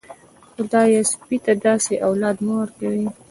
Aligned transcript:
خدايه 0.53 1.01
سپي 1.11 1.37
ته 1.45 1.53
داسې 1.65 1.93
اولاد 2.07 2.37
مه 2.45 2.53
ورکوې. 2.61 3.05